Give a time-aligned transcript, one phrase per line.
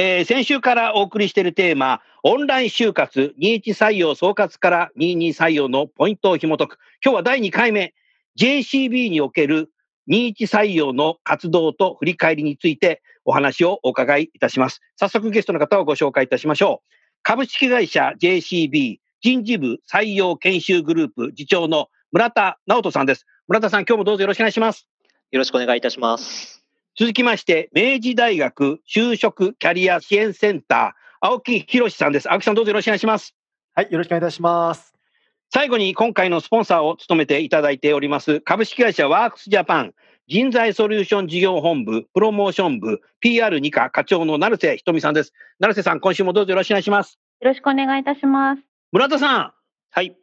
[0.00, 7.94] えー先週からお送りしているテーマオンライン就活21採用総括から22採用のポイントを紐解く今日は第2回目
[8.38, 9.72] JCB における
[10.08, 14.80] 21採用の活動と振り返りについてお話をお伺いいたします。
[14.94, 16.92] 早速ゲストの方をご紹介いたしましょう。
[17.24, 23.26] 株式会社 JCB 人事部採用研修グループ次長の村田直人さんです。
[23.48, 24.86] 村田さん、今日もどうぞよろしくお願いします。
[25.32, 26.57] よろしくお願いいたします。
[26.98, 32.28] 続きまして、明治大学就職キャリア支援センター、青木博さんです。
[32.28, 33.36] 青木さん、どうぞよろしくお願いします。
[33.76, 34.92] はい、よろしくお願いいたします。
[35.54, 39.94] 最後に今回のスポンサーを務めていただいております株式会社ワークスジャパン
[40.26, 45.32] 人材ソリューション事業本部プロモーション部 PR2 課課長の成瀬ひとみさんです。
[45.60, 47.20] 成瀬さん、今週もどうぞよろしくお願いします。
[47.40, 48.62] よろしくお願いいたします。
[48.90, 49.52] 村田さん、
[49.90, 50.16] はい。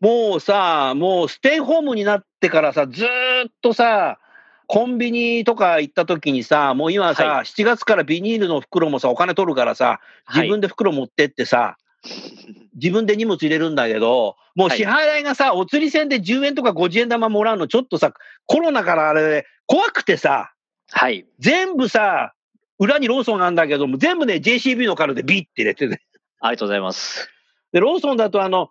[0.00, 3.08] もうさ、もうステイホームになってからさ、ずー
[3.48, 4.20] っとさ、
[4.66, 10.00] コンビニとか行った時にさ、もう今さ、は7月からビニールの袋もさ、お金取るからさ、
[10.34, 11.76] 自分で袋持ってってさ、
[12.74, 18.12] 自分で荷物入れるんだけど、もう支払いがさ、お釣り銭で10円とか50円玉もらうの、ちょっとさ、
[18.46, 20.52] コロナからあれ、怖くてさ、
[20.90, 21.26] はい。
[21.38, 22.34] 全部さ、
[22.78, 26.00] 裏にローソンがあるんだけども、全部ね、JCB のカードでビッて入れてね。
[26.40, 27.30] ありがとうございます。
[27.72, 28.70] で、ローソンだとあの、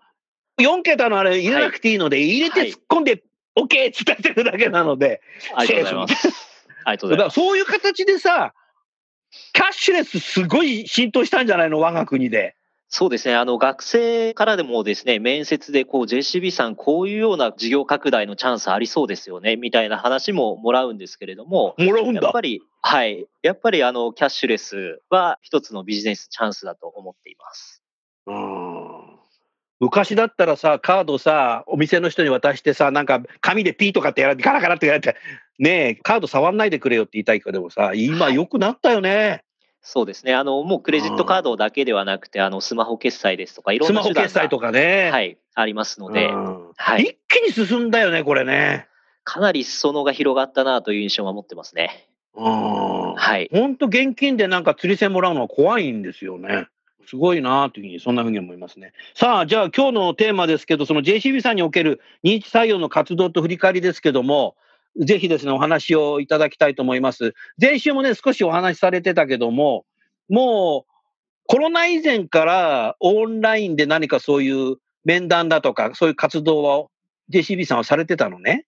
[0.59, 3.23] 4桁のあれ入れなくていいので、入れて突っ込んで、
[3.57, 5.21] OK って伝えてるだけなので、
[5.55, 6.27] ありがとうございます。
[6.85, 7.39] ありがとうございます。
[7.39, 8.53] だからそういう形でさ、
[9.53, 11.79] キャッシュレスすごい浸透したんじゃないの？
[11.79, 12.55] 我が国で。
[12.93, 13.35] そうですね。
[13.35, 22.41] あの、学生からでもですね、面接で、こう、JCB さん、こういうような事業拡大のチャンスありそうですよね、みたいな話ももらうんですけれども、もらうんだやっぱ。
[22.41, 23.27] り、はい。
[23.43, 27.81] やっぱり、あの、キャッシュレスは一つのビジネスチャンスだと思っています。
[28.27, 28.60] うん
[29.81, 35.15] 昔だったらさ、カードさ、お店の人に渡してさ、なんか紙でピーとかってやられて、ガラガラってやられて、
[35.57, 39.43] ねえ、カード触んないでくれよって言いたいけどもさ、今良くなったよね。
[39.81, 40.35] そうですね。
[40.35, 45.09] あの、もうクレジットカードだけではなくて、あの、スマホ決済ですとか、いろスマホんな手段が決済とかね。
[45.11, 48.87] はい、ありますので、うんはい一気に進んだよね、これね。
[49.23, 52.07] かなり裾野が広がったなという印象は持ってますね。
[52.35, 53.49] うんはい。
[53.51, 56.67] 本当現金でなんか釣り銭もらうのは怖いんですよね。
[57.07, 58.93] すごいなというふうに、そんなふうに思いますね。
[59.13, 64.55] さあ、じゃあ今日のテーマですけど、その JCB さんにおける認知採用の活動と振り返りですけども、
[64.97, 67.33] ぜひですね、お話をいただきたいと思います。
[67.59, 69.85] 前週もね、少しお話しされてたけども、
[70.29, 70.91] もう
[71.47, 76.91] コロナ以前からオンラインで何かそういう面談だとか、そういう活動を
[77.33, 78.65] JCB さんはされてたのね？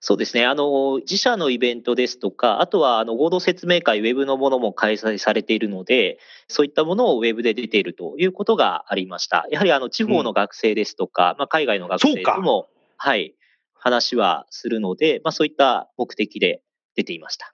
[0.00, 0.46] そうですね。
[0.46, 6.18] あの、自社のイベントですとか、あとは、あの、合同説明会、ウェブのものも開催されているので、
[6.48, 9.46] そういったものをウェブで出ているということがありました。
[9.50, 13.34] やはり、あの、地方の学生ですとか、まあ、海外の学生とも、はい、
[13.74, 16.62] 話はするので、まあ、そういった目的で
[16.94, 17.52] 出ていました。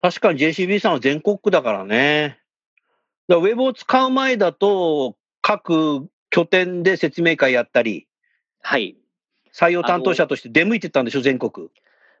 [0.00, 2.38] 確かに JCB さんは全国区だからね。
[3.28, 8.08] だからウェブを使う前だと、各拠点で説明会やったり、
[8.60, 8.96] はい。
[9.58, 11.68] 採用担当者として出向いてたんでしょ、全国。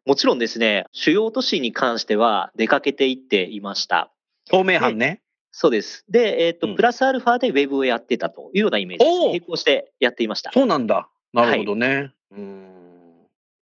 [0.06, 4.10] もちろんですね、主要都市に関しては出かけていっていました。
[4.50, 5.20] 透明版ね。
[5.52, 6.04] そうです。
[6.08, 10.50] で、えっ、と、うんプラスアルファでウェブをやってたというようなイメージで並行してやっていました。
[10.52, 11.08] そうなんだ。
[11.34, 12.12] なるほどね。
[12.30, 12.72] うん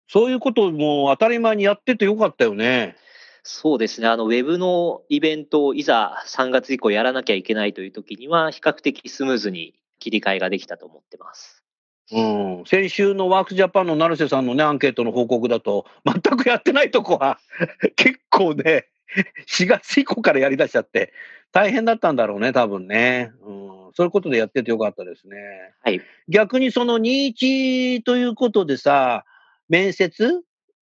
[0.08, 2.96] そういうことも当たり前にやっててよかったよね。
[3.44, 4.08] そうですね。
[4.08, 11.62] あの、ウェブのイベントをいざ3月以降やらなきゃいけないという時には、比較的スムーズに切り替えができたと思ってます。
[12.12, 17.38] うん、先週のワークスジャパンの成瀬さんのね、アンケートの報告だと、全くやってないとこは
[17.96, 18.86] 結構ね、
[19.48, 21.12] 4月以降からやりだしちゃって、
[21.52, 23.32] 大変だったんだろうね、多分ね。
[23.42, 25.36] うん、そういうことでやっててよかったですね。
[25.82, 26.00] はい。
[26.28, 29.24] 逆にその21ということでさ、
[29.68, 30.42] 面接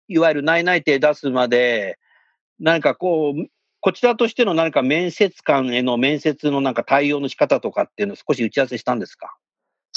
[0.07, 1.97] いわゆる内内定出すまで、
[2.59, 3.47] 何かこう、
[3.79, 9.35] こちらとしての何か面接官への面接のなんか対応の仕方とかっていうのを少し打ち合わせしたんですか？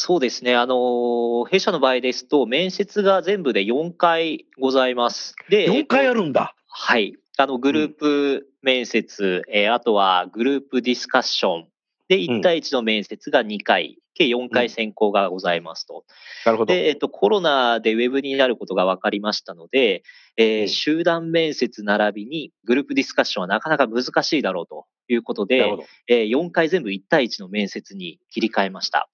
[0.01, 0.55] そうですね。
[0.55, 5.35] あの、弊社の場合ですと、面接が全部で4回ございます。
[5.51, 6.55] で、4回あるるんだ。
[6.69, 7.17] はい。
[7.37, 11.69] あの、グループ面接、えーあとはグループディスカッション。
[12.07, 16.05] で、1対1の面接が2回、計4回選考がございますと。
[16.47, 16.73] なるほど。
[16.73, 20.05] で、えっと、コロナでウェブになることが分かりましたので、
[20.37, 25.69] えーうん集団面接並びにグループディスカッションはなかなか難しいだろうということで。
[26.07, 29.09] えー4回全部1対1の面接に切り替えました。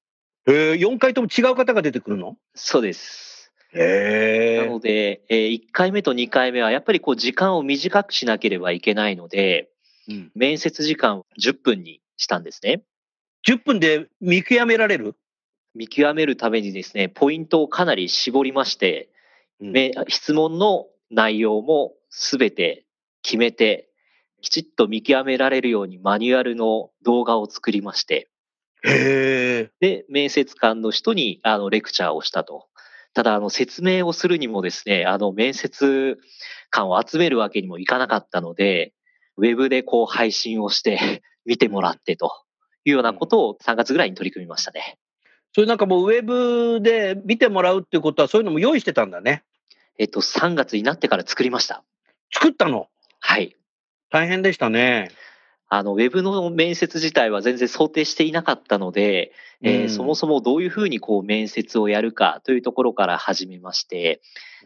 [0.47, 2.37] へえ、4回とも違う方が出てくるの？
[2.55, 3.53] そうです。
[3.73, 4.79] へえなの。
[4.79, 9.71] で、え1回目と2回目はやっぱりこう時間を短くしなければいけないので、
[10.09, 12.83] うん面接時間を10分にしたんですね。
[13.49, 15.17] 10分で見極められる？
[15.75, 19.09] 見極めるためにですね、ポイントをかなり絞りまして、
[19.61, 22.85] うんめ質問の内容もすべて
[23.23, 23.89] 決めて、
[24.43, 28.29] きちっと見極められるようにマニュアルの動画を作りまして、
[28.85, 29.71] へえ。
[29.81, 32.69] で、面接官の人にあのレクチャーをしたと。
[33.15, 36.19] ただ、あの、説明をするにもですね、あの、面接
[36.71, 38.93] 官を集めるわけにもいかなかったので、
[39.37, 42.31] ウェブでこう配信をして 見てもらってと
[42.85, 44.99] いうようなことを3月ぐらいに取り組みましたね。
[45.55, 49.45] それなんかもうウェブで見てもらうっていうことはそういうのも用意してたんだね。
[49.99, 51.85] えっと、3月になってから作りました。
[52.33, 52.89] 作ったの？
[53.21, 53.57] はい。
[54.11, 55.11] 大変でしたね。
[55.69, 59.33] あの、ウェブの面接自体は全然想定していなかったので、
[59.63, 64.21] えーうんそもそもどういうふうにこう面接をやるかというところから始めまして、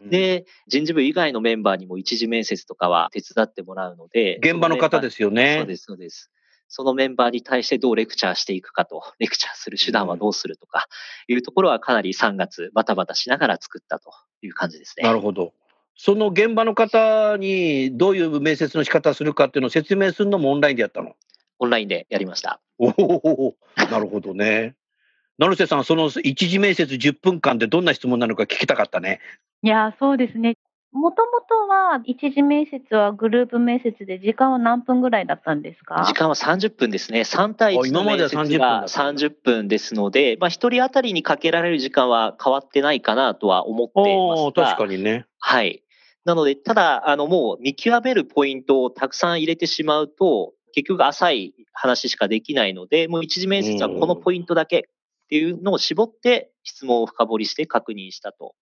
[0.09, 5.57] で、人事部以外のメンバーにも一次面接とかは手伝ってもらうので、現場の方ですすよね。
[5.59, 6.31] そうです、そうです。
[6.69, 10.87] そのメンバーに対してどうレクチャーしていくかと、 レクチャーする手段はどうするとか、
[11.27, 14.11] いうところはかなり3月バタバタしながら作ったと
[14.41, 15.03] いう感じですね。
[15.03, 15.53] なるほど。
[16.01, 21.17] その現場の方にどういう面接の仕方するかっていうのを説明するのもオンラインでやったの？
[21.59, 22.61] オンラインでやりました。
[22.77, 23.55] おお、
[23.91, 24.75] なるほどね。
[25.37, 29.19] 成瀬さん、その一次面接10分間でどんな質問なのか聞きたかったね。
[29.61, 30.55] いやー、そうですね。
[30.93, 36.05] もともとは、一次面接はグループ面接で時間は何分ぐらいだったんですか？
[36.07, 37.21] 時間は30分ですね。
[37.21, 44.65] 3対1のあ今までは30分面接がだったんだ30分ですので、まあ1人当たりにかけられる時間は変わってないかなとは思っていおお、ますが。
[44.65, 45.25] 確かにね。
[45.39, 45.83] はい。
[46.25, 54.81] なので、ただ、あの、もう見極めるポイントをたくさん入れてしまうと、結局浅い話しかできないので、もう一次面接はこのポイントだけっ
[55.29, 58.53] ていうのを絞って質問を深掘りして確認したと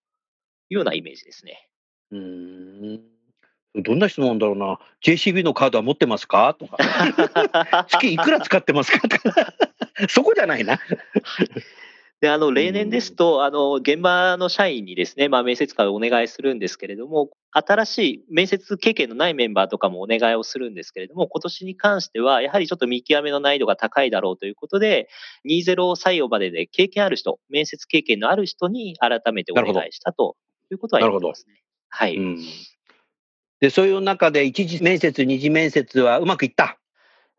[0.70, 1.68] いうようなイメージですね。
[2.12, 3.02] うーん。
[3.84, 4.80] どんな質問だろうな。
[5.04, 6.56] JCB のカードは持ってますか？
[6.58, 6.78] とか。
[7.90, 9.08] 月いくら使ってますか？
[9.08, 9.54] とか。
[10.10, 10.80] そこじゃないな。
[12.20, 25.10] で、あの、例年ですと、あの、現場の社員にですね、まあ、面接官をお願いするんですけれども、新しい面接経験のないメンバーとかもお願いをするんですけれども、今年に関しては、やはりちょっと見極めの難易度が高いだろうということで、
[25.48, 30.38] 20採用までで経験ある人、面接経験のある人に改めてお願いしたと
[30.72, 31.62] いうことは言ってますね。
[31.90, 32.18] はい。
[32.18, 32.40] うん。
[33.60, 36.80] で、そういう中で一次面接、二次面接はうまくいった。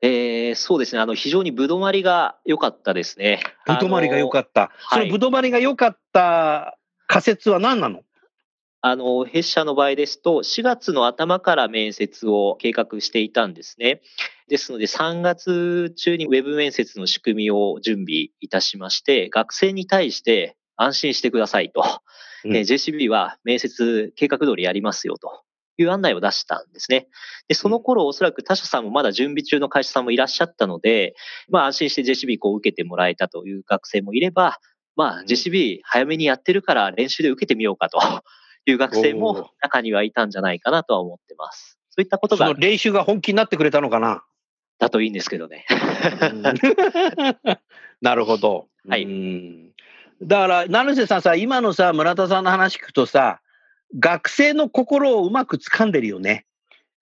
[0.00, 1.00] えーそうですね。
[1.00, 3.40] あの、非常にぶどまりが良かったですね。
[3.66, 4.70] ぶどまりが良かっった。
[4.90, 8.02] そはいのぶどまりが良かった仮説は何なの？
[8.80, 14.02] あの、弊社の場合ですと、4月の頭から面接を計画していたんですね。
[14.46, 21.82] ですので、3月中にウェブ面接の仕組みを準備いたしまして、学生に対して安心してくださいと。
[22.44, 25.42] うんえー JCB は面接計画通りやりますよと。
[25.82, 27.08] いう案内を出したんですね。
[27.46, 31.14] で、その頃おそらく他社さんもまだ準備中の会社さんもいらっしゃったので、
[31.48, 34.58] まあ安心して JCB こう受けてもらえたという学生もいれば、
[34.96, 37.98] まあ JCB 早めにやってるから練習で受けてみようかと
[38.66, 41.78] いう学生も中にはいたんじゃないかなとは思ってます。
[41.90, 44.22] そういったことが練習が本気になってくれたのかな？
[44.78, 45.66] だといいんですけどね。
[48.00, 48.68] なるほど。
[48.88, 49.68] はいうん
[50.20, 53.40] だから、成瀬さんさ、今のさ、村田さんの話聞くとさ、
[53.98, 56.46] 学生の心をうまく掴んでるよね。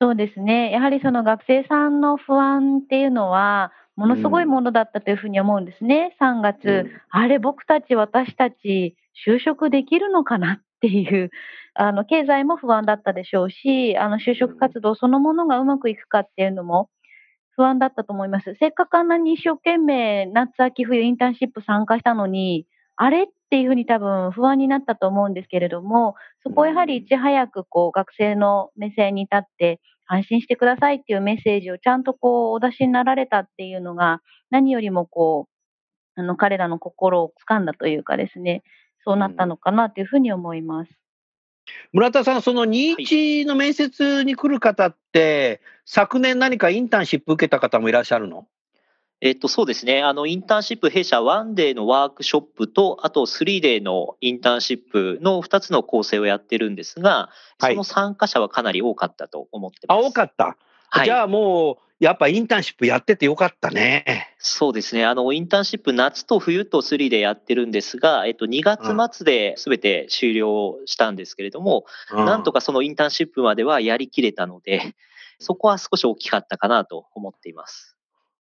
[0.01, 0.71] そうですね。
[0.71, 6.15] やはりその学生さんの不安っていうのは、ものすごいものだったというふうに思うんですね。
[6.21, 8.95] 3月、うんあれ、僕たち、私たち、
[9.27, 11.31] 就職できるのかなっていう、
[11.73, 16.91] あの、経済も不安だったでしょうし、あの、就職活動そのものがうまくいくかっていうのも
[17.53, 18.55] 不安だったと思います。
[18.61, 22.67] せっかくあんなに一生懸命、夏、秋、冬、インターンシップ参加したのに、
[22.97, 35.49] あれっていうふうに多分不安になったと思うんですけれども、そこをやはりいち早くこう学生の目線に立って安心してくださいっていうメッセージをちゃんとこうお出しになられたっていうのが何よりもこ
[36.17, 38.63] う、あの彼らの心を掴んだというかですね、
[39.05, 40.91] そうなったのかなというふうに思います。
[41.93, 48.47] 村田さん、その21の面接に来る方って、昨年何かインターンシップ受けた方もいらっしゃるの？
[49.23, 50.03] えっと、そうですね。
[50.03, 60.07] あの、インターンシップ弊社1デーのワークショップと、あと3デーのインターンシップの2つの構成をやってるんですが、はいその参加者はかなり多かったと思ってまあ、す。
[60.09, 60.57] 多かった。
[60.91, 64.35] はいじゃあもう、やっぱインターンシップやっててよかったね。
[64.39, 65.07] そうですね。
[65.07, 72.57] あの、インターンシップ夏と冬と3でやってるんですが、えっと、2月末で全て終了したんですけれども、なんとか。
[72.57, 74.95] かそのインターンシップまではやりきれたので、
[75.39, 77.96] そこは少し大きかったかなと思っています。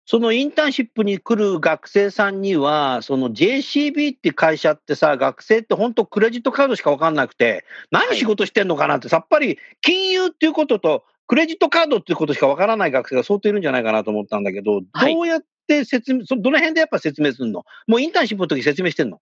[0.10, 15.14] そのインターンシップに来る学生さんには、その JCB って会社ってさ、学生って本当クレジットカードしか分かんなくて、何仕事してんのかなって、さっぱり金融っていうことと、クレジットカードっていうことしか分からない学生が相当いるんじゃないかなと思ったんだけど、はい。
[15.14, 17.66] どうやって説明、そどの辺でやっぱ説明するの？
[17.86, 19.20] もうインターンシップの時説明してんの？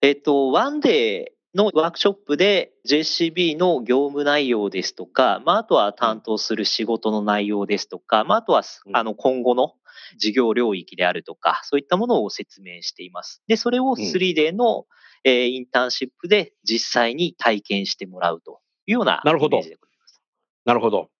[0.00, 9.72] えっと、ワンデーのワークショップで JCB の業務内容ですとか、まあ、あとは担当する仕事の内容ですとか、まあ、あとはうんあの今後の
[10.18, 13.42] 事業領域であるとか、そういったものを説明しています。
[13.48, 14.86] で、それを 3D の、
[15.24, 20.20] えーインターンシップで実際に体験してもらうというようななるほどイメージでございます。
[20.66, 20.98] なるほど。
[21.00, 21.10] だか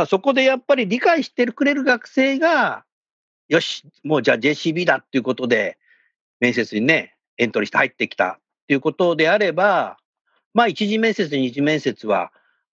[0.00, 2.84] らそこでやっぱり理解してくれる学生が、
[3.48, 5.78] よし、もうじゃあ JCB だっていうことで、
[6.40, 9.98] 面接にね、エントリーして入ってきたっていうことであれば、
[10.54, 12.32] まあ一次面接、二次面接は、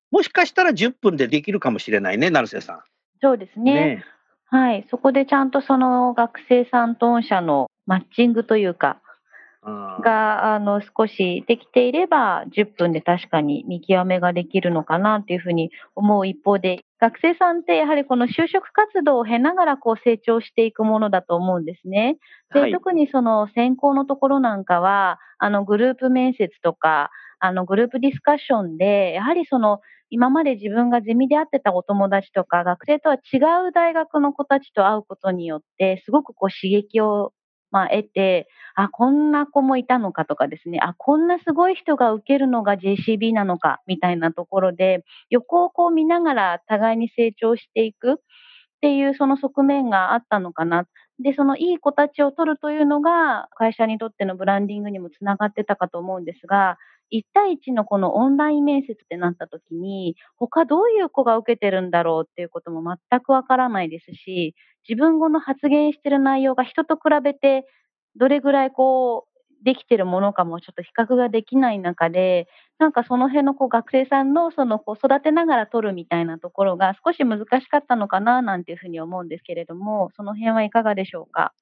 [0.09, 2.83] もしかしたら10分でできるかもしれないね、成瀬さ
[3.21, 3.63] そうですん。
[3.63, 4.03] ね。
[4.45, 4.85] はい。
[4.89, 9.10] そこでちゃんとその学生さんと御社のマッチングというか、うん
[9.63, 22.17] が、あの、少しできていれば、10分で確かに見極めができるのかなっていうふうに思う一方で、学生さんってやはりこの就職活動を経ながらこう成長していくものだと思うんですね。
[22.53, 33.37] で、はい特にその選考のところなんかは、あの、グループ面接とか、あの、グループディスカッションで、やはりその、今まで自分がゼミで会ってたお友達とか、学生とは違
[33.67, 37.33] う大学の子たちと会うことによって、すごくこう刺激を、
[37.71, 48.15] まあ、得て、あ、こんな子もいたのかとかですね、あ、こんなすごい人が受けるのが JCB なのか、みたいなところで、横をこう見ながら互いに成長していくっ
[48.81, 50.85] ていうその側面があったのかな。
[51.23, 56.77] で、そのいい子たちを取るというのが、会社にとってのブランディングにもつながってたかと思うんですが、
[57.11, 64.55] 1対1のこのオンライン面接ってなった時に、他どういう子が受けてるんだろうっていうことも全くわからないですし、
[64.89, 67.65] 自分語の発言してる内容が人と比べて、
[68.15, 69.31] どれぐらいこう、
[69.63, 72.47] できてるものかもちょっと比較ができない中で、
[72.79, 81.53] なんかその辺のこう学生さんのそのこう育てながら取るみたいなところが少し難しかったのかななんていうふうに思うんですけれども、その辺はいかがでしょうか？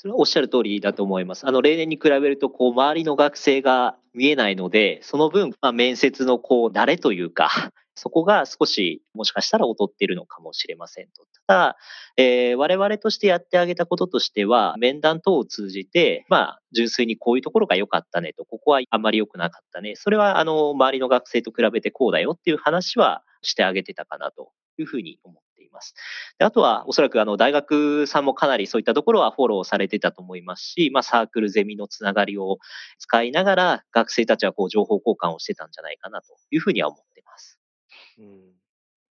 [0.00, 1.44] それはおっしゃる通りだと思います。
[1.44, 7.48] あの、例年に比べると、こう、周りの学生が見えないので、その分、まあ、面接の、こう、慣れというか、
[7.96, 11.26] そこが少し、もしかしたら劣っているのかもしれませんと。
[11.48, 11.76] ただ、
[12.16, 19.96] えー我々としてやってあげたこととしては、面談等を通じて、まあ、純粋にこういうところが良かったねと、ここはあんまり良くなかったね。
[19.96, 25.94] それは、あの、周りの学生と比べてこうだよっていう話はしてあげてたかなというふうに思っています。
[26.38, 32.58] であとは、おそらくあの大学さんもかなりそういったところはフォローされてたと思いますし、まあ、サークルゼミのつながりを
[32.98, 37.60] 使いながら、学生たちはこう情報交換をしてたんじゃないかなというふうには思っています。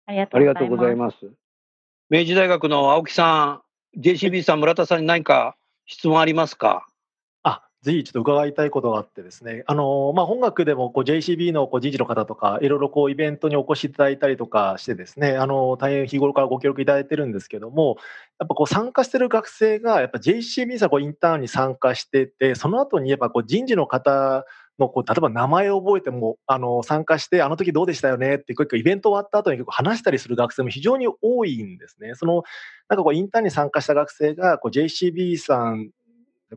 [0.05, 0.59] ありがとありうございます。
[0.59, 1.15] がとうございます。
[2.09, 3.61] 明治大学の青木さ
[3.95, 5.55] ん、JCB さん、村田さんに何か
[5.85, 6.85] 質問ありますか？
[6.85, 6.90] あ、
[7.83, 17.97] ぜひちょっと伺いたいことがあってですね、あのまあ、本学でもこう JCB のこう人事の方とか、いろいろこうイベントにお越しいただいたりとかしてですね、あの大変日頃からご協力いただいてるんですけども、
[18.39, 24.45] やっぱこう参加してる学生が、やっぱ JCB さんこうインターンに参加してて、その後にやっぱこう人事の方
[24.77, 32.13] のこう例えば名前を覚えてもあの参加して、あの時どうでしたよねって、結構イベント終わった後に結構話したりする学生も非常に多いんですね。
[32.13, 32.43] その
[32.89, 35.89] なんかこうインターンに参加した学生がこう JCB さん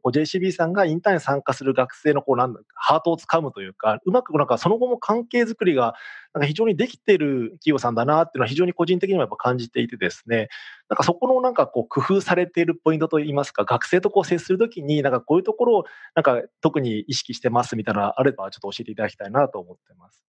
[0.01, 5.95] こう JCB さんがインターンに参加する学生のこうなんハートをつかむというか、うまくなんかその後も関係づくりが
[6.33, 10.49] なんか非常にできている企業さんだなっていうのは非常に個人的にもやっぱ感じていてですね、
[10.89, 15.85] なんかそこのなんかこう工夫されているポイントといいますか、学生とこう接するときに、なんかこういうところを
[16.15, 20.25] なんか特に意識してますみたいなのあればちょっと教えていただきたいなと思ってます。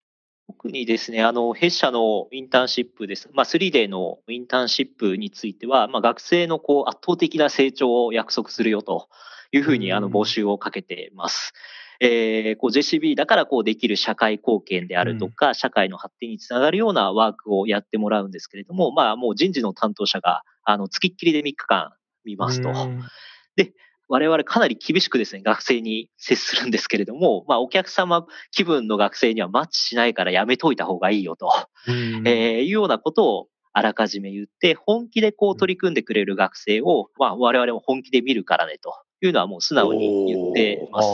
[0.48, 3.30] 特にですね、あの、弊社のインターンシップです。
[3.34, 9.10] まあ、3デーのインターンシップについては、まあ、学生のこう圧倒的な成長を約束するよと
[9.58, 10.14] いうふうに、あの、うん。
[10.14, 11.54] 募集をかけてます。
[12.02, 21.94] えーこう JCB だからこうできる社会貢献であるとか、社会の発展につながるようなワークをやってもらうんですけれども、まあ、もう人事の担当者が、あの、付きっきりで3日間
[22.26, 22.70] 見ますと。
[22.70, 23.04] うん。
[24.08, 31.50] 我々かなり厳しくですね、学生に接するんですけれども、まあ、お客様気分の学生にはマッチしないからやめといた方がいいよと、
[31.88, 32.28] うん。
[32.28, 41.08] えーいうようなことをあらかじめ言って、本気でこう取り組んでくれる学生を、まあ我々も本気で見るからねというのはもう素直に言ってます。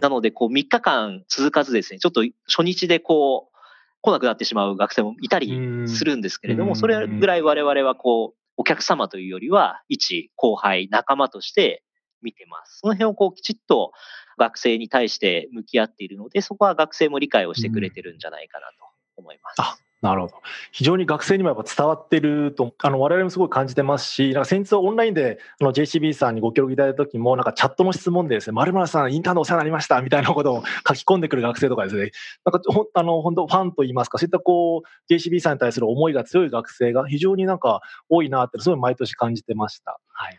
[0.00, 3.56] なので、こう3日間続かずですね、ちょっと初日でこう、
[4.02, 11.82] 来なくなってしまう学生もいたりするんですけれども、それぐらい我々はこう、お客様というよりは、一後輩、仲間として
[12.22, 12.78] 見てます。
[12.80, 13.92] その辺をこうきちっと
[14.38, 18.72] 学生に対して向き合っているので、そこは学生も理解をしてくれてるんじゃないかなと
[19.16, 19.82] 思います。
[20.02, 20.34] なるほど。
[20.72, 32.12] 非常に学生にもやっぱ伝わってると、あの、我々もすごい感じてますし、なんか先日オンラインで、あの、JCB さんにご協力いただいた時も、なんかチャットの質問でですね、〇〇さん、インターンでお世話になりましたみたいなことを書き込んでくる学生とかですね、
[32.46, 40.00] なんか、ほあの、本当ファンといいますか、そういったこう、JCB さんに対する思いが強い学生が非常になんか多いなって、すごい毎年感じてました。
[40.12, 40.38] はい。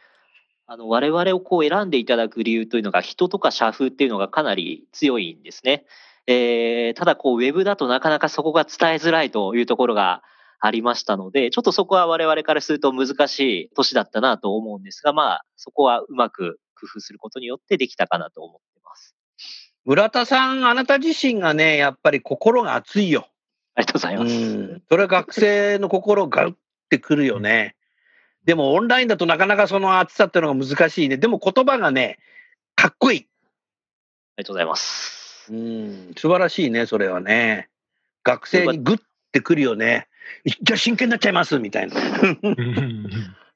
[0.66, 5.86] あの、我々をこう選んでいただく理由というのが、人とか社風っていうのがかなり強いんですね。
[6.28, 10.22] えー、ただこう、ウェブだとなかなかそこが伝えづらいというところが
[10.60, 19.16] ありましたので、ちょっとそこは我々からすると難しい年だったなと思うんですが、まあ、そこはうまく工夫することによってできたかなと思ってます。
[19.86, 23.28] 村田さん、あなた自身がね、やっぱり心が熱いよ。
[23.74, 24.34] ありがとうございます。
[24.34, 24.38] う
[24.76, 26.54] ん、それは学生の心がうっ
[26.90, 27.76] てくるよね。
[28.44, 31.18] でもオンラインだとなかなかその熱さっていうのが難しいね。
[31.18, 32.20] でも言葉がね、
[32.76, 33.20] かっこいい。
[33.20, 33.24] あ
[34.42, 35.21] りがとうございます。
[35.52, 37.70] うん、素晴らしいね、それはね。
[38.24, 40.08] 学生にグッてくるよね。
[40.46, 41.96] じゃあ真剣になっちゃいますみたいな。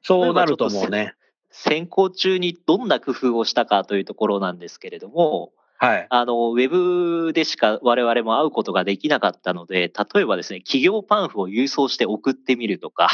[0.04, 1.14] そうなると思うね。
[1.52, 6.08] 選考中にどんな工夫をしたかというところなんですけれども、はい。
[6.10, 13.10] あの、ウェブでしか我々も会うことができなかったので、例えばですね、企業パンフを郵送して送ってみるとか、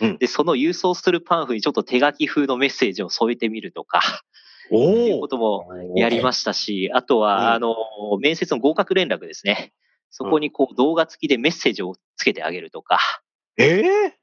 [0.00, 4.00] うん、で、その郵送するパンフにちょっと手書き風のメッセージを添えてみるとか、
[4.70, 7.74] いうこともやりましたし、あとは、あの、
[8.20, 9.72] 面接の合格連絡ですね。
[10.10, 12.98] そこにこう動画付きでメッセージをつけてあげるとか。
[13.56, 14.18] ええ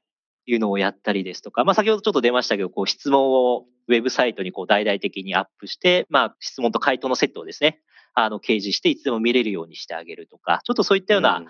[0.46, 7.80] いうのをやったりですとか、まあ先ほどちょっと出ましたけど、こう質問をウェブサイトにこう大々的にアップして、まあ質問と回答のセットをですね、
[8.14, 11.44] あの掲示していつでも見れるようにしてあげるとか、ちょっとそういったような、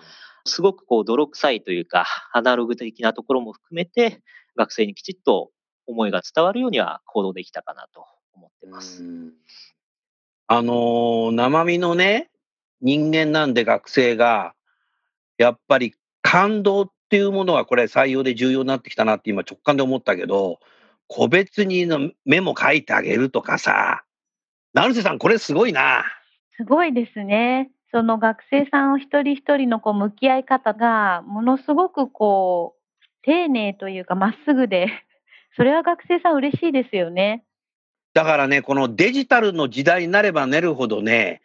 [0.45, 4.21] すごくこう泥臭いというか、アナログ的なところも含めて、
[4.55, 5.49] 学生にきちっと
[5.87, 9.03] 思いが伝わるようには行動できたかなと思ってます。
[10.47, 12.29] あのー、生身のね、
[12.81, 14.53] 人間なんで学生が、
[15.37, 20.59] やっぱり感動っていうものがこれ採用で重要になってきたなって今直感で思ったけど、
[21.07, 24.03] 個別にのメモ書いてあげるとかさ、
[24.73, 26.03] 成瀬さんこれすごいな。
[26.57, 27.71] すごいですね。
[27.91, 34.87] その学生さん一人一人のこう向き合い方が、ものすごくこう、丁寧というかまっすぐで、
[35.55, 37.43] それは学生さん嬉しいですよね。
[38.13, 41.41] だからね、このデジタルの時代になればなるほどね、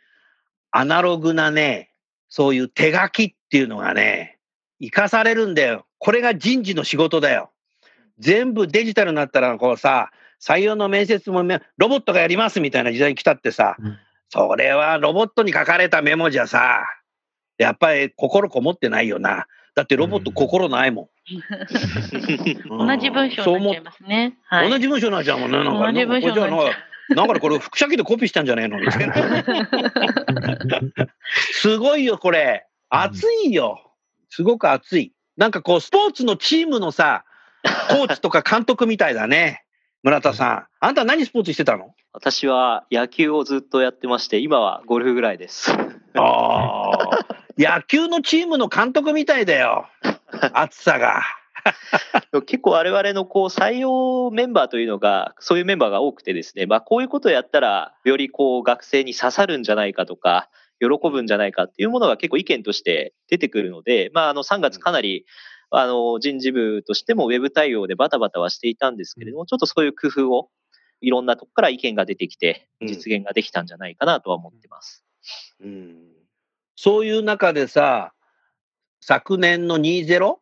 [0.71, 1.91] アナログなね、
[2.29, 4.39] そういう手書きっていうのがね、
[4.81, 5.87] 生かされるんだよ。
[5.99, 7.51] これが人事の仕事だよ。
[8.19, 11.43] 全部デジタルになったら、こうさ、採用の面接も
[11.79, 16.85] ロボットがやりますみたいな時代に来たってさ、うん、それはロボットに書かれたメモじゃさ、
[17.57, 19.47] やっぱり心こもってないよな。
[19.79, 21.09] だってロボット心ないもん。
[22.69, 24.37] 同じ文章になっちゃいますね。
[24.47, 25.59] はい、同じ文章になっちゃうもんね。
[25.59, 26.71] なんか同じ文章になっちゃ
[27.13, 27.15] う。
[27.15, 29.15] なんかこれ、副写機でコピーしたんじゃねえのみたいな。
[31.53, 32.67] すごいよ、これ。
[32.91, 33.93] 熱いよ。
[34.31, 35.13] すごく熱い。
[35.37, 37.25] なんかこう、スポーツのチームのさ、
[37.89, 39.63] コーチとか監督みたいだね。
[40.03, 40.67] 村田さん。
[40.81, 41.95] あんた何スポーツしてたの？
[42.13, 45.71] 私は野球をずっとやってまして、今はゴルフぐらいです。
[45.71, 46.98] ああ。
[47.59, 49.89] 野球のチームの監督みたいだよ。
[50.53, 51.23] 暑さが。
[52.47, 60.49] 結構我々のこう採用メンバーというのが、そういうメンバーが多くてですね、まあこういうことをやったら、よりこう学生に刺さるんじゃないかとか、
[60.81, 65.27] 喜ぶんじゃないかっていうものが結構意見として出てくるので、まああの3月かなり、
[65.71, 70.49] あの人事部としてもウェブ対応でバタバタはしていたんですけれども、ちょっとそういう工夫を
[71.01, 75.05] いろんなとこから意見が出てきて、実現ができたんじゃないかなとは思ってます。
[75.61, 76.18] うん、うん、
[76.81, 78.13] そういう中でさ、
[79.01, 80.37] 昨年の20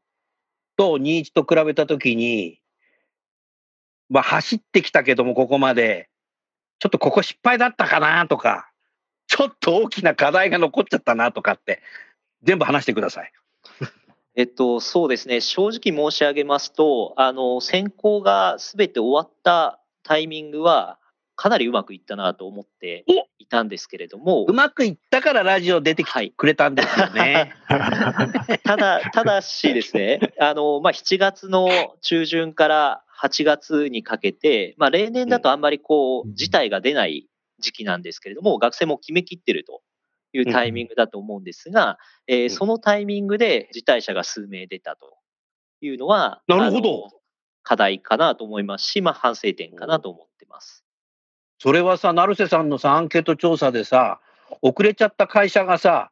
[0.77, 2.61] と21と比べたときに、
[4.11, 6.11] まあ、走ってきたけども、ここまで、
[6.79, 8.71] ちょっとここ失敗だったかなとか、
[9.29, 11.81] ちょっと大きな課題が残っちゃったなとかって、
[12.43, 13.33] 全部話してください。
[14.37, 15.41] えっと、そうですね。
[15.41, 20.99] 正直申し上げますと、あの、選考がすべて終わったタイミングは、
[21.37, 23.05] かなりうまくいったなと思って
[23.39, 24.47] いたんですけれども。
[24.49, 27.53] うまくいったからラジオ出てきてくれたんですよね。
[27.67, 31.69] はい、ただ、ただしですね、あの、まあ、7月の
[32.01, 37.29] 中旬から8月にかけて、まあ、例年だとあんまりこう、事態が出ない
[37.61, 39.83] 時期なんですけれども、学生も決めきってると
[40.33, 45.19] いうタイミングだと思うんですが、えー、そのタイミングで辞退者が数名出たと
[45.83, 47.11] いうのは、なるほど。
[47.63, 50.86] 課題かなと思いますし、まあ反省点かなと思ってます。
[51.59, 54.21] それはさ、成瀬さんのさ、アンケート調査でさ、
[54.63, 56.11] 遅れちゃった会社がさ、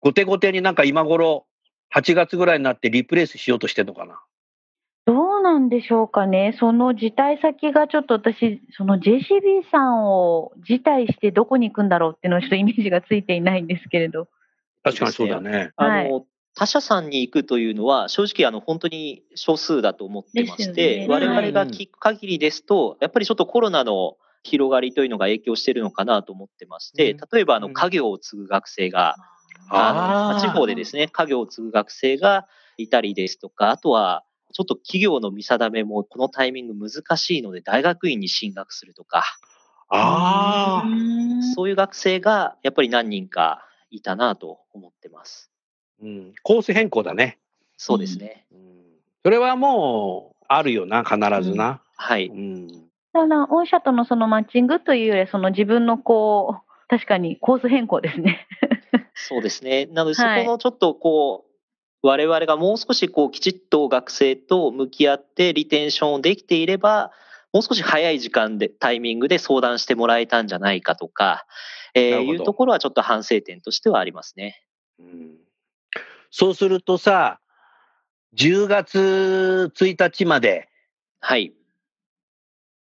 [0.00, 1.46] 後手後手になんか今頃、
[1.94, 4.20] 8月ぐらいになってリプレイスしようとしてんのかな？
[5.06, 6.56] どうなんでしょうかね。
[6.58, 14.28] その辞退先がちょっと私、その JCB さんを辞退してどこに行くんだろうっていうのはちょっとイメージがついていないんですけれど。
[14.82, 15.70] 確かにそうだね。
[15.76, 29.16] はいあの、他社さんに行くというのは、正直、あの、本当に少数だと思ってまして、よね我々が聞く限りですと、やっぱりちょっとコロナの広がりというのが影響しているのかなと思ってまして、うん例えば、あの、うん家業を継ぐ学生が、
[29.68, 39.24] ああの、まあ地方でですね、家業を継ぐ学生がいたりですとか、あとは、ちょっと企業の見定めもこのタイミング難しいので、大学院に進学するとか、
[39.88, 40.84] ああ。
[41.54, 45.50] そういう学生がやっぱり何人かいたなと思ってます。
[46.02, 47.38] うん、コース変更だね。
[47.76, 48.46] そうですね。
[48.52, 48.66] うん
[49.26, 51.82] それはもう、あるよな、必ずな。
[51.96, 52.28] はい。
[52.28, 52.85] うん。
[53.16, 58.46] ただ、御社とのそのマッチングというよりは、その自分のこう、確かにコース変更ですね。
[59.14, 59.86] そうですね。
[59.86, 61.46] なので、そこはいのちょっとこ
[62.02, 67.10] う、我々がもう少しこう、きちっと学生と向き合ってリテンションをできていれば、
[67.54, 71.46] もう少し早い時間で、タイミングで相談してもらえたんじゃないかとか、
[71.94, 74.62] えー、いうところはちょっと反省点としてはありますね。
[74.98, 75.36] うん
[76.30, 77.40] そうするとさ、
[78.36, 80.68] 10月1日まで、
[81.20, 81.54] はい。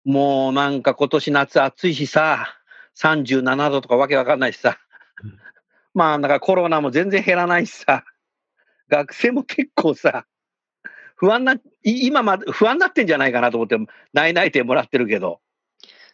[0.09, 2.57] もうなんか今年夏暑いしさ、
[2.97, 4.79] 37度とかわけわかんないしさ。
[5.93, 8.03] まあ、だからコロナも全然減らないしさ。
[8.87, 10.25] 学生も結構さ、
[11.15, 13.77] 不安な、い今まで不安になってんじゃないかなと思って、
[14.11, 15.41] 内々定もらってるけど。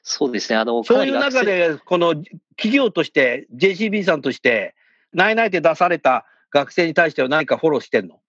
[0.03, 0.57] そうですね。
[0.57, 2.15] あの、そういう中で、この
[2.57, 4.75] 企業として、JCB さんとして、
[5.13, 8.19] 内々定出された学生に対しては何かフォローしてんの？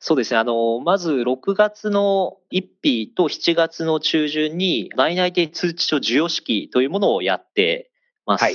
[0.00, 0.38] そうですね。
[0.38, 7.90] あの、まず6月の1日と7月の中旬に、内々定通知書授与式というものをやって
[8.24, 8.44] ます。
[8.44, 8.54] はい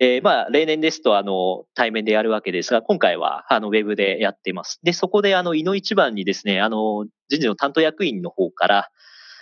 [0.00, 4.80] えーまあ、例年ですと、あの、対面でやるわけですが、今回は、あの、ウェブでやっています。
[4.82, 8.90] で、そこで、あの、井の一番にですね、あの、人事の担当役員の方から、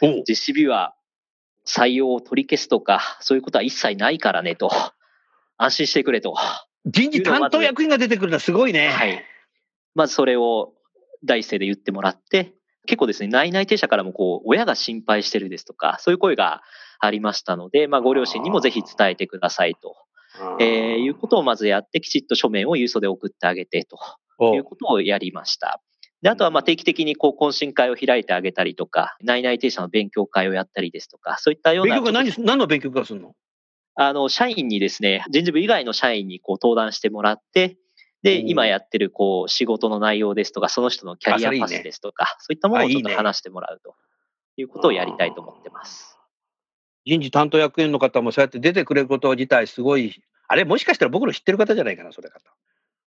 [0.02, 0.94] おう JCB は
[1.66, 4.70] 採用を取り消すとか、そういうことは一切ないからね、と。
[5.56, 6.34] 安心してくれと。
[6.84, 8.88] 人事担当役員が出てくるのはすごいね。
[8.90, 9.24] はい。
[9.94, 10.74] まずそれを
[11.24, 12.54] 第一声で言ってもらって、
[12.86, 16.62] 結構ですね、内々定者からもこう、親が心配してるですとか、そういう声が
[16.98, 19.96] ありましたので、まあ、ご両親にもぜひ伝えてくださいと、
[20.58, 23.98] えーいうことをまずやって、きちっと書面を郵送で送ってあげてと
[24.38, 25.82] おいうことをやりました。
[26.22, 33.34] で、あとはまあ定期的にこう懇親会を開いてあげたりとか、内々定者の勉強会をやったりですとか、そういったような勉強会何、何の勉強会するの？
[33.94, 37.76] あの、社員にですね、人事部以外の社員にこう登壇してもらって、
[38.22, 43.94] で、今やってるこう仕事の内容ですとか、その人のキャリアパスですとか、そういったものをちょっと話してもらうと
[44.56, 46.18] いうことをやりたいと思ってます。
[47.06, 52.40] 人事担当役員の方もそうやって出てくれること自体すごい、あれもしかしたら僕の知ってる方じゃないかな、それ方。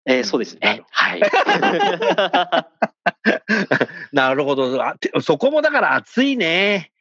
[0.07, 0.85] えーそうですね。
[0.91, 1.23] はい。
[4.13, 4.87] なるほど。
[4.87, 6.93] あてそこもだから熱いね。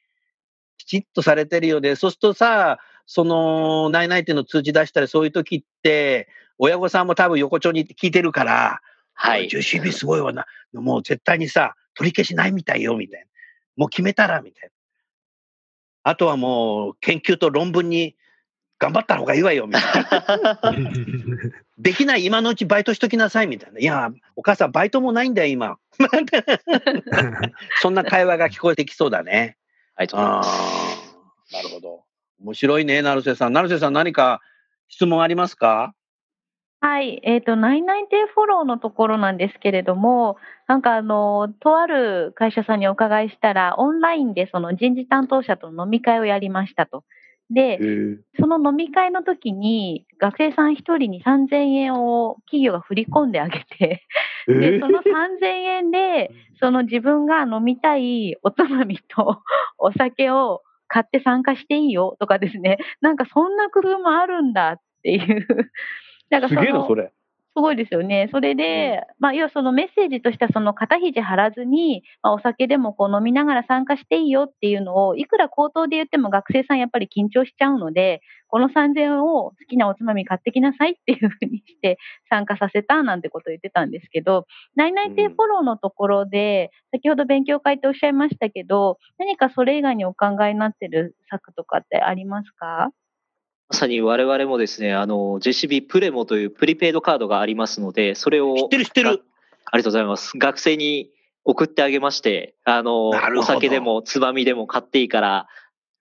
[0.78, 1.96] きちっとされてるよね。
[1.96, 6.30] そうするとさ、その、内々定の通知出したり、そういう時って、
[6.64, 8.80] 親御さんも多分横丁に聞いてるから、
[9.14, 9.50] はい。
[9.50, 10.46] JCB すごいわな。
[10.72, 13.26] もう絶対にさ、取り消しないみたいよ、みたいな。
[13.76, 16.12] もう決めたら、みたいな。
[16.12, 18.16] あとはもう、研究と論文に
[18.80, 19.84] 頑張った方がいいわよ、みたい
[20.42, 20.74] な。
[21.78, 23.80] できない今のうちバイトしときなさい、みたいな。
[23.82, 25.78] いや、お母さんバイトもないんだよ、今。
[27.82, 29.58] そんな会話が聞こえてきそうだね。
[29.98, 30.50] ありがとうござ
[31.60, 32.06] いなるほど。
[32.40, 33.54] 面白いね、成瀬さん。
[33.54, 34.42] 成瀬さん、何か
[34.88, 35.94] 質問ありますか？
[36.86, 40.36] はい、えっ、と、内々定フォローのところなんですけれども、
[40.68, 47.06] なんかあの、とある会社さんにお伺いしたら、オンラインでその人事担当者と飲み会をやりましたと。
[47.50, 47.80] で、
[48.38, 54.04] その飲み会の時に、学生さん一人に3000円を企業が振り込んであげて、
[54.48, 59.42] で、その3000円で、その自分が飲みたいおつまみと
[59.78, 65.48] お酒を買って参加していいよとかですね、なんかそんな工夫もあるんだっていう。
[66.40, 67.12] なんかそのれ。
[67.56, 68.30] すごいですよね。
[68.32, 92.66] それで、まあ、要はそのメッセージとしては、その肩肘張らずに、まあ、お酒でもこう飲みながら参加していいよっていうのを、いくら口頭で言っても学生さんやっぱり緊張しちゃうので、この3000円を好きなおつまみ買ってきなさいっていうふうにして参加させたなんてことを言ってたんですけど、内々定フォローのところで、先ほど勉強会っておっしゃいましたけど、何かそれ以外にお考えになってる策とかってありますか？
[92.66, 92.92] ま
[93.74, 98.56] さに我々もですね、あの、JCB プレモというプリペイドカードがありますので、それを。
[98.56, 99.10] 知ってる知ってる。
[99.10, 99.22] ありが
[99.78, 100.38] とうございます。
[100.38, 101.10] 学生に
[101.46, 105.48] 送ってあげまして、あの、お酒でもつまみでも買っていいから、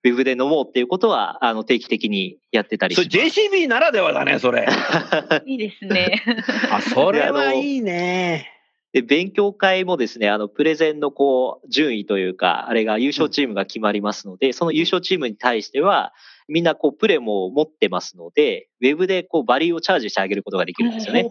[0.05, 3.09] ウェブで飲もうっていうことは、あの、定期的にやってたりします。
[3.09, 4.67] JCB ならではだね、それ。
[5.47, 6.23] いいですね。
[6.71, 8.49] あ、それはいいね。
[8.93, 16.13] で、勉強会もですね、あの、プレゼンのこう、順位というか、あれが優勝チームが決まりますので、その優勝チームに対しては、
[16.48, 21.31] みんなこう、プレも持ってますので、ウェブでこう、バリューをチャージしてあげることができるんですよね。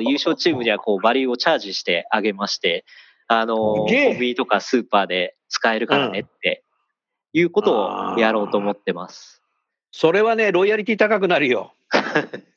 [0.00, 2.84] 優勝チームにはこう、バリューをチャージしてあげまして、
[3.28, 6.64] あの、コンビニとかスーパーで使えるからねって、
[7.32, 9.42] いうことをやろうと思ってます。
[9.90, 11.74] それはね、ロイヤリティ高くなるよ。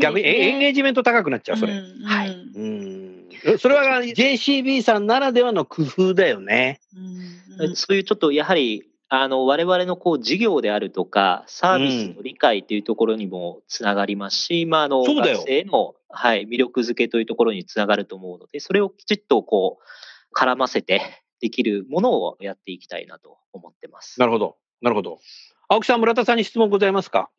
[0.00, 1.72] 逆にエンゲージメント高くなっちゃう、それ。
[1.72, 3.58] うんはいうん。
[3.58, 6.80] それは JCB さんならではの工夫だよね。
[7.74, 21.00] そういうちょっとやはり、あの、我々のこう事業であるとか、サービスの理解というところにもつながりますし、まあ、あの、そうだよ学生の、はい、魅力づけというところにつながると思うので、それをきちっとこう、絡ませて
[21.40, 24.20] できるものをやっていきたいなと思ってます。
[24.20, 24.56] なるほど。
[24.82, 25.20] なるほど。
[25.68, 27.30] 青木さん、村田さんに質問ございますか？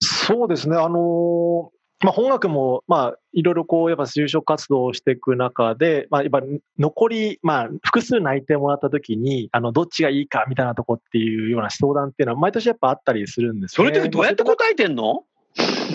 [0.00, 6.42] そうですね、あのーまあ、本学も、まあ、いろいろこう、やっぱ就職活動をしていく中で、まあ、やっぱ
[6.78, 13.74] 残り、まあ、複数内定もらったときに、あの、どっちがいいかみたいなとこっていうような相談っていうのは、毎年やっぱあったりするんですね。
[13.76, 15.24] それってどうやって答えてんの？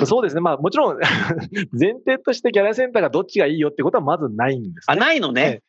[0.05, 0.97] そうですね、まあ、もちろん、
[1.77, 5.01] 前提としてキャリアセンターがどっちがいいよってことはまずないんですあ、ね。
[5.01, 5.61] ないのね。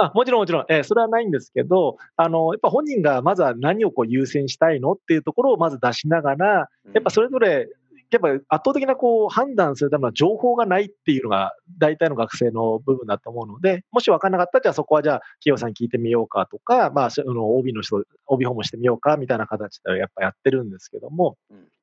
[0.00, 7.68] あもちろん、もちろん、えーそれはないんですけど、あの、やっぱ本人がまずは何をこう優先したいのっていうところをまず出しながら、やっぱそれぞれ、
[8.10, 21.36] やっぱ圧倒的なこう判断するための情報がないっていうのが大体の学生の部分だと思うので、もし分からなかったら、じゃあそこはじゃあ、企業さんに聞いてみようかとか、まあ、その OB の人、OB 訪問してみようかみたいな形でやっぱやってるんですけども、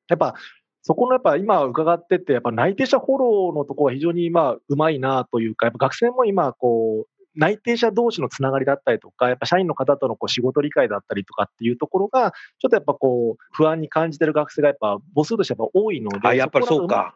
[0.08, 0.34] やっぱ、
[0.82, 17.14] そこのやっぱ今伺ってて、やっぱ内定者フォローのところは非常にまあうまいなというか、やっぱ学生も今こう、内定者同士のつながりだったりとか、やっぱ社員の方とのこう仕事理解だったりとかっていうところが、ちょっとやっぱこう、不安に感じてる学生がやっぱ母数としてやっぱ多いので、あ、やっぱりそうか。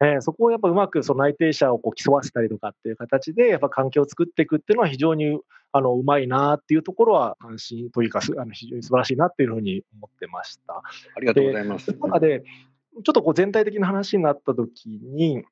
[0.00, 5.40] えーそこをやっぱうまくその内定者をこう競わせたりとかっていう形で、やっぱ環境を作っていくっていうのは非常に
[5.72, 10.82] あのうまいなっていうところは関心というか、すあの非常に素晴らしいなっていうふうに思ってました。
[11.16, 12.44] ありがとうございます中で、
[13.04, 15.44] ちょっとこう全体的な話になったときに、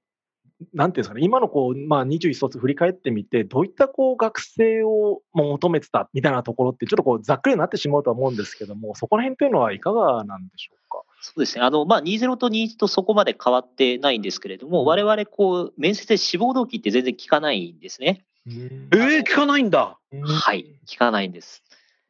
[0.72, 11.02] なんていうんですかね、今のこう、まあ、21卒振り返ってみて、どういったこう学生をまあ求めてたみたいなところって、ちょっとこうざっくりになってしまうとは思うんですけども、そこら辺というのはいかがなんでしょうか？
[11.20, 11.62] そうですね。
[11.64, 18.24] あの、まあ、20と21とそこまで変わってないんですけれども、我々こう、面接で志望動機って全然聞かないんですね。
[18.46, 19.98] えー、聞かないんだ。
[20.22, 20.78] はい。
[20.86, 21.62] 聞かないんです。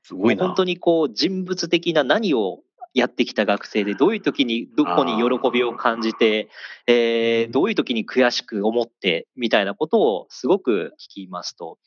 [0.03, 0.47] すごいな。
[0.47, 2.61] 本当にこう人物的な何を
[2.97, 6.49] やってきた学生でどういう時にどこに喜びを感じて、
[6.87, 11.79] えーどういう時に悔しく思ってみたいなことをすごく聞きますと、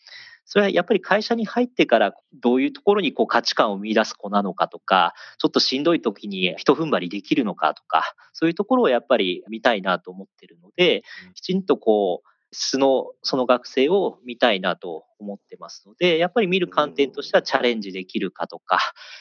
[0.45, 18.79] それはやっぱり会社に入ってからどういうところにこう価値観を見出す子なのかとか、ちょっとしんどい時に一踏ん張りできるのかとか、そういうところをやっぱり見たいなと思ってるので、きちんとこう、素のその学生を見たいなと思ってますので、やっぱり見る観点としてはチャレンジできるかとか、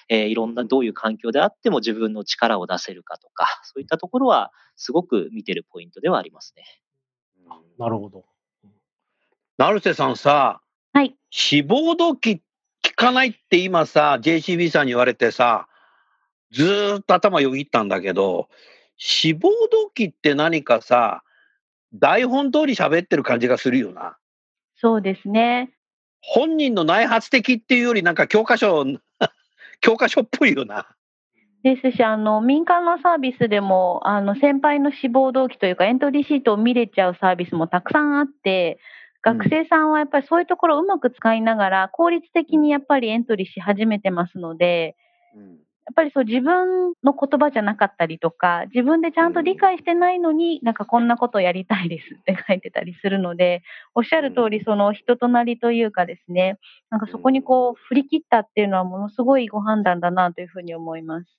[0.08, 6.64] えーいろんなどういう環境であっても自分の力を出せるかとか、そういったところはすごく見てるポイントではありますね。
[7.78, 8.24] なるほど。
[9.58, 10.60] 成瀬さんさ、
[10.92, 11.16] はい。
[11.30, 12.42] 志望動機
[12.82, 15.68] 聞かないって今さ、JCB さんに言われてさ、
[16.50, 18.48] ずーっと頭よぎったんだけど、
[18.96, 21.22] 志望動機って何かさ、
[21.94, 24.16] 台本通り喋ってる感じがするよな。
[24.76, 25.70] そうですね。
[26.20, 28.84] 本人の内発的っていうよりなんか教科書、
[29.80, 30.86] 教科書っぽいよな。
[31.62, 38.78] ですし、あの、民間のサービスでも、あの、先輩の志望動機というか、エントリーシートを見れちゃうサービスもたくさんあって、
[39.22, 44.96] 学生さんはやっぱりそういうところをうまく使いながら、効率的にやっぱりエントリーし始めてますので、
[45.34, 45.42] や
[45.90, 53.62] っぱりそう自分の言葉じゃなかったりとか、自分でちゃんと理解してないのに、なんかこんなことやりたいですって書いてたりするので、
[53.94, 56.58] おっしゃる通り、その人となりというかですね、
[56.90, 61.38] なんかそこにこう振り切ったっていうのはものすごいご判断だなというふうに思います。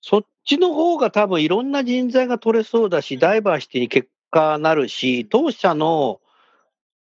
[0.00, 6.20] そっちの方が多分いろんな人材が取れそうだし、ダイバーシティに結果なるし、当社の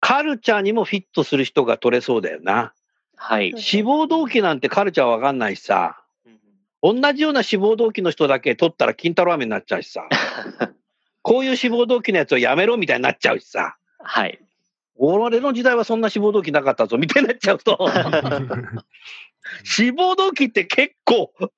[0.01, 2.73] カルチャーにもフィットする人が取れそうだよな。
[3.17, 3.53] はい。
[3.57, 6.03] 志望動機なんてカルチャーわかんないしさ、
[6.83, 10.09] 同じような志望動機の人だけ取ったら金太郎飴になっちゃうしさ、
[11.23, 14.39] こういう志望動機のやつをやめろみたいになっちゃうしさ、はい。
[14.97, 17.79] 俺の時代はそんな志望動機なかったぞみたいになっちゃうと、
[19.65, 21.49] 志望動機って結構考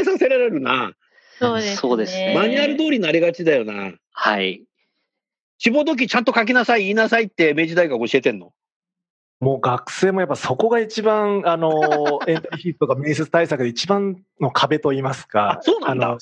[0.00, 0.92] えさせられるな。
[1.38, 1.76] そうですね。
[1.76, 3.92] そうですねマニュアル通りになりがちだよな。
[4.12, 4.62] はい。
[5.58, 8.52] 志望動機ちゃんと書きなさい、言いなさいって明治大学教えてんの？
[9.40, 11.70] もう学生もやっぱそこが一番、あの、
[12.26, 15.58] エントリーシートとか面接対策で一番の壁といいますか。
[15.62, 16.16] そうなんだ。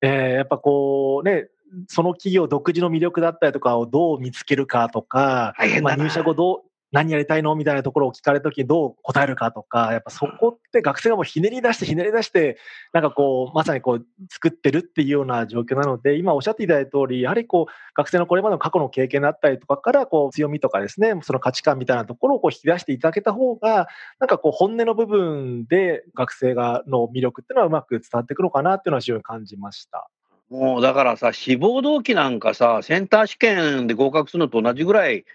[0.00, 1.48] えー、やっぱこうね、
[1.88, 7.54] その企業独自の魅力だったりとかをどう見つけるかとか、まあ、入社後どう、何やりたいの？
[7.54, 12.56] みたいなところを聞かれた時にどう答えるかとか、やっぱそこって学生がもうひねり出してひねり出して、
[12.92, 30.08] なんかこう、まさにこう、作ってるっていうような状況なので、今おっしゃっていただいた通り、やはりこう、学生のこれまでの過去の経験だったりとかから、こう、強みとかですね、その価値観みたいなところをこう引き出していただけた方が、なんかこう、本音の部分で学生がの魅力っていうのはうまく伝わってくるのかなっていうのは非常に感じました。
[30.48, 35.26] もうだからさ、志望動機なんかさ、センター試験で合格するのと同じぐらい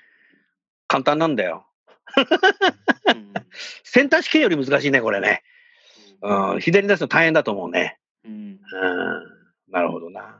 [0.93, 1.65] 簡単なんだよ。
[3.83, 5.41] センター試験より難しいね、これね。
[6.21, 7.97] うん、左に出すの大変だと思うね。
[8.23, 8.59] うん、うん
[9.71, 10.39] なるほどな。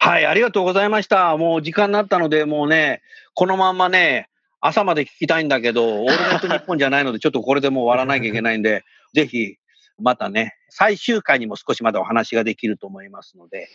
[0.00, 1.36] はい、ありがとうございました。
[1.36, 3.00] もう時間になったので、もうね、
[3.34, 4.28] このまんまね、
[4.60, 8.82] 朝まで聞きたいんだけど、オールナイトニッポンじゃないので、ちょっとこれでもう終わらなきゃいけないんで、
[9.14, 9.54] ぜひ、
[10.00, 13.68] またね、最終回にも少しまだお話ができると思いますので、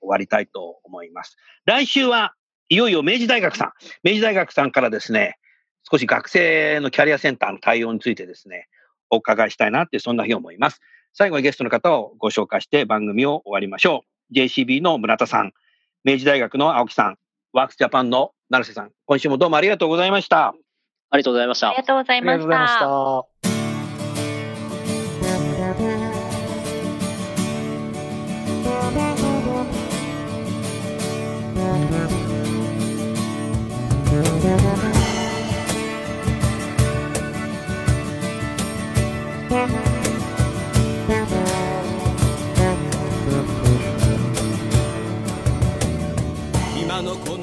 [0.00, 1.38] 終わりたいと思います。
[1.64, 2.34] 来週は
[2.68, 3.72] いよいよ明治大学さん、
[4.02, 5.38] 明治大学さんからですね、
[5.90, 8.68] 少し学生のキャリアセンターの対応についてですね、
[9.10, 10.80] お伺いしたいなって、そんな日を思います。
[11.12, 14.34] 最後にゲストの方をご紹介して番組を終わりましょう。
[14.34, 15.52] JCB の村田さん、
[16.02, 17.18] 明治大学の青木さん、
[17.52, 20.54] ワークスジャパンの成瀬さん、今週もどうもありがとうございました。
[21.10, 21.68] ありがとうございました。
[21.68, 23.33] ありがとうございました。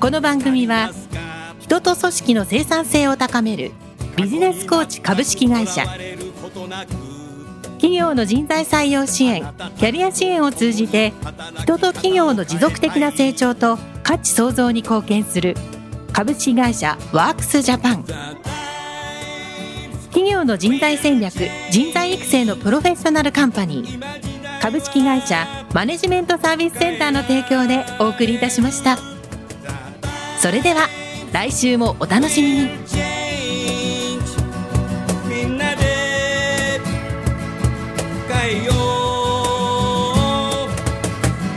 [0.00, 0.90] この番組は
[1.58, 3.72] 人と組織の生産性を高める
[4.16, 5.84] ビジネスコーチ株式会社。
[7.74, 9.42] 企業の人材採用支援
[9.76, 11.12] キャリア支援を通じて
[11.58, 15.54] 人と企業の持続的な成長と価値創造に貢献する
[16.14, 18.04] 株式会社ワークスジャパン。
[20.04, 21.34] 企業の人材戦略
[21.70, 24.00] 人材育成のプロフェッショナルカンパニー。
[24.62, 29.09] 株式会社マネジメントサービスセンターの提供でお送りいたしました。
[30.40, 30.88] それでは
[31.34, 32.70] 来週もお楽しみに
[35.28, 36.80] みんなで
[38.26, 38.72] 変えよ
[40.64, 40.68] う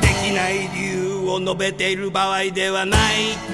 [0.01, 3.52] できない理由を述べている場合ではない